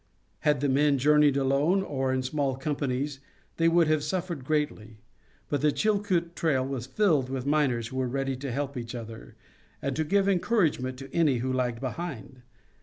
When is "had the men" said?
0.39-0.97